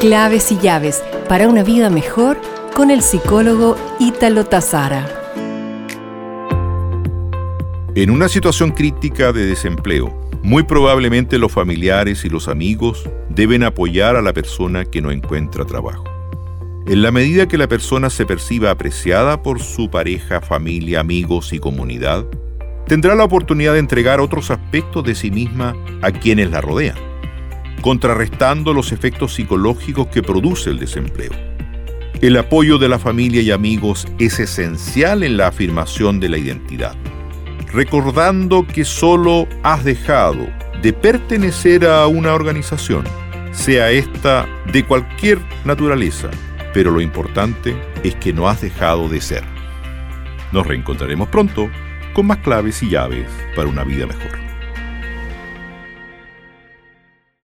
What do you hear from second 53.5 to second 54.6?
para una vida mejor.